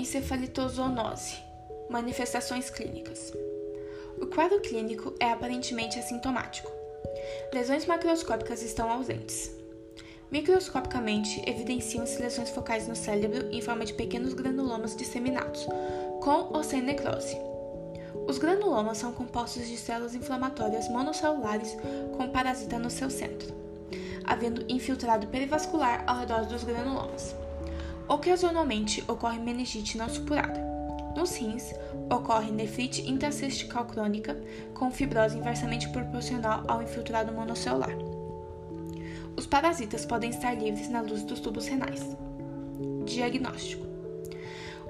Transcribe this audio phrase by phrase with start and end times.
[0.00, 1.36] encefalitozoonose.
[1.90, 3.32] Manifestações clínicas.
[4.18, 6.70] O quadro clínico é aparentemente assintomático.
[7.52, 9.50] Lesões macroscópicas estão ausentes.
[10.30, 15.66] Microscopicamente, evidenciam-se lesões focais no cérebro em forma de pequenos granulomas disseminados,
[16.22, 17.36] com ou sem necrose.
[18.26, 21.76] Os granulomas são compostos de células inflamatórias monocelulares
[22.16, 23.52] com parasita no seu centro,
[24.24, 27.34] havendo infiltrado perivascular ao redor dos granulomas.
[28.10, 30.60] Ocasionalmente ocorre meningite não supurada.
[31.16, 31.72] Nos rins,
[32.12, 34.36] ocorre nefrite intersticial crônica
[34.74, 37.96] com fibrose inversamente proporcional ao infiltrado monocelular.
[39.36, 42.04] Os parasitas podem estar livres na luz dos tubos renais.
[43.04, 43.86] Diagnóstico: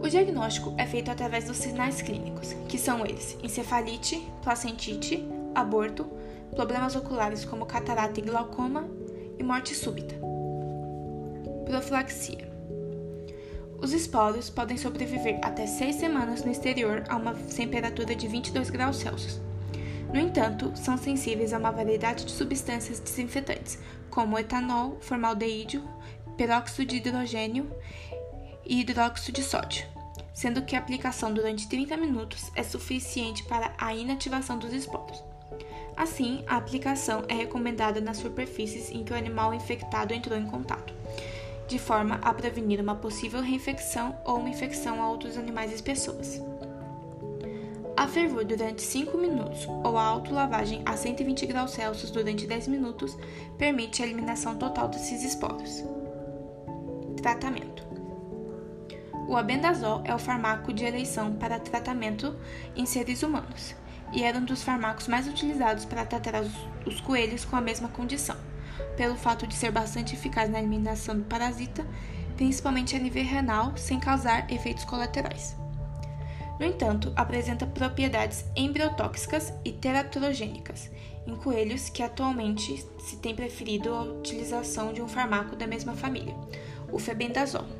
[0.00, 6.06] O diagnóstico é feito através dos sinais clínicos, que são eles: encefalite, placentite, aborto,
[6.56, 8.88] problemas oculares como catarata e glaucoma
[9.38, 10.14] e morte súbita.
[11.66, 12.49] Profilaxia:
[13.82, 18.96] os esporos podem sobreviver até seis semanas no exterior a uma temperatura de 22 graus
[18.96, 19.40] Celsius.
[20.12, 23.78] No entanto, são sensíveis a uma variedade de substâncias desinfetantes,
[24.10, 25.82] como etanol, formaldeído,
[26.36, 27.70] peróxido de hidrogênio
[28.66, 29.86] e hidróxido de sódio,
[30.34, 35.22] sendo que a aplicação durante 30 minutos é suficiente para a inativação dos esporos.
[35.96, 40.92] Assim, a aplicação é recomendada nas superfícies em que o animal infectado entrou em contato
[41.70, 46.42] de forma a prevenir uma possível reinfecção ou uma infecção a outros animais e pessoas.
[47.96, 53.16] A fervor durante 5 minutos ou a autolavagem a 120 graus Celsius durante 10 minutos
[53.56, 55.84] permite a eliminação total desses esporos.
[57.22, 57.86] Tratamento:
[59.28, 62.34] O abendazol é o fármaco de eleição para tratamento
[62.74, 63.76] em seres humanos
[64.12, 66.42] e era um dos fármacos mais utilizados para tratar
[66.84, 68.49] os coelhos com a mesma condição
[68.96, 71.86] pelo fato de ser bastante eficaz na eliminação do parasita,
[72.36, 75.56] principalmente a nível renal, sem causar efeitos colaterais.
[76.58, 80.90] No entanto, apresenta propriedades embriotóxicas e teratrogênicas
[81.26, 86.34] em coelhos que atualmente se tem preferido a utilização de um fármaco da mesma família,
[86.92, 87.79] o febendazol.